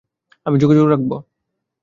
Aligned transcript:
আমি 0.45 0.57
যোগাযোগ 0.59 0.85
রাখব। 0.87 1.11